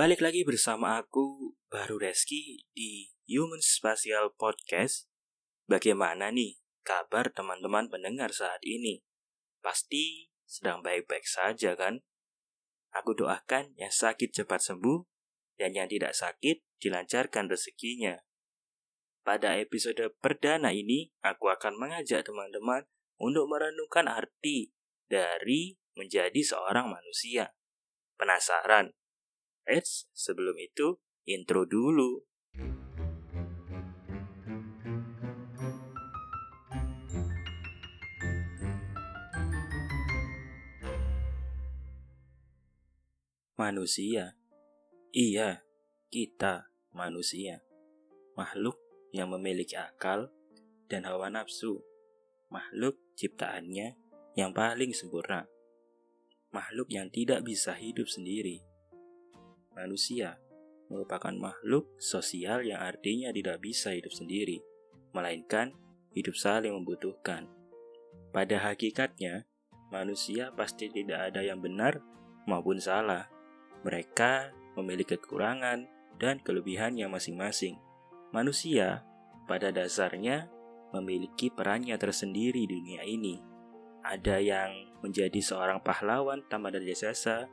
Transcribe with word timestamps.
Balik 0.00 0.24
lagi 0.24 0.48
bersama 0.48 0.96
aku, 0.96 1.52
Baru 1.68 2.00
Reski, 2.00 2.64
di 2.72 3.12
Human 3.28 3.60
Spatial 3.60 4.32
Podcast. 4.32 5.12
Bagaimana 5.68 6.32
nih 6.32 6.56
kabar 6.80 7.28
teman-teman 7.28 7.92
pendengar 7.92 8.32
saat 8.32 8.64
ini? 8.64 9.04
Pasti 9.60 10.32
sedang 10.48 10.80
baik-baik 10.80 11.28
saja 11.28 11.76
kan? 11.76 12.00
Aku 12.96 13.12
doakan 13.12 13.76
yang 13.76 13.92
sakit 13.92 14.32
cepat 14.32 14.64
sembuh, 14.64 15.04
dan 15.60 15.76
yang 15.76 15.92
tidak 15.92 16.16
sakit 16.16 16.64
dilancarkan 16.80 17.52
rezekinya. 17.52 18.24
Pada 19.20 19.60
episode 19.60 20.00
perdana 20.16 20.72
ini, 20.72 21.12
aku 21.20 21.52
akan 21.52 21.76
mengajak 21.76 22.24
teman-teman 22.24 22.88
untuk 23.20 23.52
merenungkan 23.52 24.08
arti 24.08 24.72
dari 25.12 25.76
menjadi 25.92 26.40
seorang 26.40 26.88
manusia. 26.88 27.52
Penasaran? 28.16 28.96
Eits, 29.70 30.10
sebelum 30.10 30.58
itu, 30.58 30.98
intro 31.30 31.62
dulu. 31.62 32.26
Manusia. 43.54 44.34
Iya, 45.14 45.62
kita 46.10 46.74
manusia. 46.90 47.62
Makhluk 48.34 48.74
yang 49.14 49.30
memiliki 49.30 49.78
akal 49.78 50.34
dan 50.90 51.06
hawa 51.06 51.30
nafsu. 51.30 51.78
Makhluk 52.50 52.98
ciptaannya 53.14 53.94
yang 54.34 54.50
paling 54.50 54.90
sempurna. 54.90 55.46
Makhluk 56.50 56.90
yang 56.90 57.06
tidak 57.14 57.46
bisa 57.46 57.78
hidup 57.78 58.10
sendiri 58.10 58.66
manusia 59.74 60.38
merupakan 60.90 61.30
makhluk 61.30 61.86
sosial 62.02 62.66
yang 62.66 62.82
artinya 62.82 63.30
tidak 63.30 63.62
bisa 63.62 63.94
hidup 63.94 64.10
sendiri, 64.10 64.58
melainkan 65.14 65.70
hidup 66.10 66.34
saling 66.34 66.74
membutuhkan. 66.74 67.46
Pada 68.34 68.58
hakikatnya, 68.58 69.46
manusia 69.94 70.50
pasti 70.54 70.90
tidak 70.90 71.30
ada 71.30 71.46
yang 71.46 71.62
benar 71.62 72.02
maupun 72.50 72.82
salah. 72.82 73.30
Mereka 73.86 74.50
memiliki 74.74 75.14
kekurangan 75.14 75.86
dan 76.18 76.42
kelebihannya 76.42 77.06
masing-masing. 77.06 77.78
Manusia 78.34 79.06
pada 79.46 79.70
dasarnya 79.74 80.50
memiliki 80.90 81.50
perannya 81.50 81.94
tersendiri 81.98 82.66
di 82.66 82.70
dunia 82.70 83.02
ini. 83.06 83.38
Ada 84.02 84.42
yang 84.42 84.70
menjadi 85.02 85.38
seorang 85.38 85.82
pahlawan 85.82 86.42
tanpa 86.50 86.74
ada 86.74 86.82
jasa, 86.82 87.46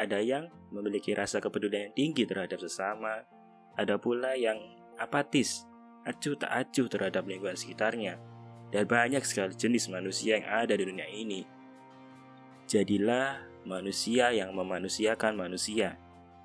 ada 0.00 0.16
yang 0.24 0.48
memiliki 0.72 1.12
rasa 1.12 1.44
kepedulian 1.44 1.92
yang 1.92 1.96
tinggi 1.96 2.24
terhadap 2.24 2.56
sesama, 2.56 3.28
ada 3.76 4.00
pula 4.00 4.32
yang 4.32 4.56
apatis, 4.96 5.68
acuh 6.08 6.40
tak 6.40 6.48
acuh 6.48 6.88
terhadap 6.88 7.28
lingkungan 7.28 7.56
sekitarnya, 7.56 8.16
dan 8.72 8.88
banyak 8.88 9.20
sekali 9.28 9.52
jenis 9.52 9.92
manusia 9.92 10.40
yang 10.40 10.48
ada 10.48 10.72
di 10.72 10.84
dunia 10.88 11.04
ini. 11.12 11.44
Jadilah 12.64 13.44
manusia 13.66 14.32
yang 14.32 14.56
memanusiakan 14.56 15.36
manusia. 15.36 15.98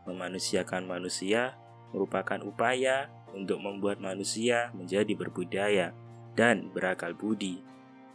Memanusiakan 0.10 0.86
manusia 0.86 1.58
merupakan 1.94 2.42
upaya 2.44 3.10
untuk 3.34 3.62
membuat 3.62 4.02
manusia 4.02 4.70
menjadi 4.74 5.14
berbudaya 5.14 5.96
dan 6.34 6.70
berakal 6.74 7.14
budi. 7.14 7.62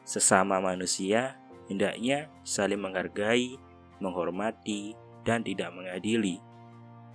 Sesama 0.02 0.58
manusia 0.58 1.38
hendaknya 1.70 2.26
saling 2.42 2.82
menghargai, 2.82 3.54
menghormati, 4.02 4.98
dan 5.24 5.44
tidak 5.44 5.72
mengadili. 5.74 6.40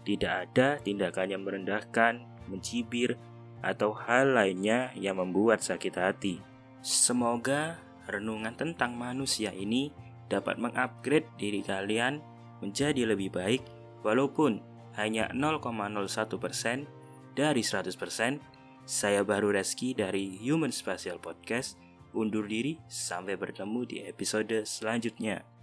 Tidak 0.06 0.34
ada 0.50 0.78
tindakan 0.82 1.34
yang 1.34 1.42
merendahkan, 1.42 2.22
mencibir, 2.46 3.18
atau 3.66 3.98
hal 3.98 4.38
lainnya 4.38 4.94
yang 4.94 5.18
membuat 5.18 5.66
sakit 5.66 5.98
hati. 5.98 6.38
Semoga 6.86 7.82
renungan 8.06 8.54
tentang 8.54 8.94
manusia 8.94 9.50
ini 9.50 9.90
dapat 10.30 10.62
mengupgrade 10.62 11.26
diri 11.42 11.66
kalian 11.66 12.22
menjadi 12.62 13.10
lebih 13.10 13.34
baik 13.34 13.66
walaupun 14.06 14.62
hanya 14.94 15.34
0,01% 15.34 16.86
dari 17.34 17.62
100%. 17.66 18.40
Saya 18.86 19.26
baru 19.26 19.50
Reski 19.50 19.98
dari 19.98 20.38
Human 20.46 20.70
Spatial 20.70 21.18
Podcast. 21.18 21.82
Undur 22.16 22.48
diri 22.48 22.80
sampai 22.88 23.36
bertemu 23.36 23.82
di 23.84 23.98
episode 24.06 24.64
selanjutnya. 24.64 25.55